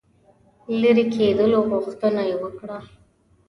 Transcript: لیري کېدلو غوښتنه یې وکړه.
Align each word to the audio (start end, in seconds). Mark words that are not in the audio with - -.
لیري 0.79 1.05
کېدلو 1.15 1.59
غوښتنه 1.71 2.21
یې 2.29 2.35
وکړه. 2.41 2.77